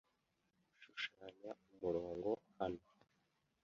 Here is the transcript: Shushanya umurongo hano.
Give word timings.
Shushanya 0.81 1.51
umurongo 1.71 2.29
hano. 2.57 2.83